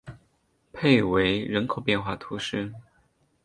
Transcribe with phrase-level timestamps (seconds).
[0.73, 2.73] 佩维人口变化图示